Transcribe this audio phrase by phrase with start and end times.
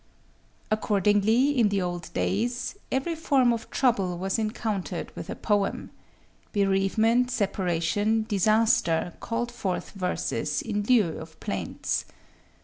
[0.71, 5.91] Accordingly, in the old days, every form of trouble was encountered with a poem.
[6.53, 12.05] Bereavement, separation, disaster called forth verses in lieu of plaints.